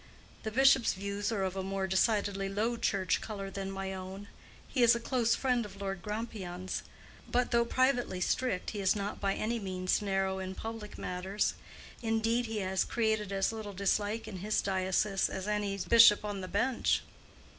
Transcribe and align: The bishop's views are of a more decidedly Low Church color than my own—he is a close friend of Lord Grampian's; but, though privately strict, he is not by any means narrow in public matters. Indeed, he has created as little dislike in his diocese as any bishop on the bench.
The 0.41 0.49
bishop's 0.49 0.95
views 0.95 1.31
are 1.31 1.43
of 1.43 1.55
a 1.55 1.61
more 1.61 1.85
decidedly 1.85 2.49
Low 2.49 2.75
Church 2.75 3.21
color 3.21 3.51
than 3.51 3.69
my 3.69 3.93
own—he 3.93 4.81
is 4.81 4.95
a 4.95 4.99
close 4.99 5.35
friend 5.35 5.63
of 5.63 5.79
Lord 5.79 6.01
Grampian's; 6.01 6.81
but, 7.29 7.51
though 7.51 7.65
privately 7.65 8.19
strict, 8.19 8.71
he 8.71 8.79
is 8.79 8.95
not 8.95 9.21
by 9.21 9.35
any 9.35 9.59
means 9.59 10.01
narrow 10.01 10.39
in 10.39 10.55
public 10.55 10.97
matters. 10.97 11.53
Indeed, 12.01 12.47
he 12.47 12.61
has 12.61 12.83
created 12.83 13.31
as 13.31 13.51
little 13.51 13.73
dislike 13.73 14.27
in 14.27 14.37
his 14.37 14.59
diocese 14.63 15.29
as 15.29 15.47
any 15.47 15.77
bishop 15.77 16.25
on 16.25 16.41
the 16.41 16.47
bench. 16.47 17.03